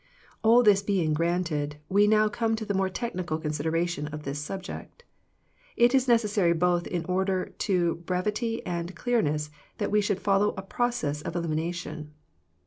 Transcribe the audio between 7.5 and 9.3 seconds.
to brevity and clear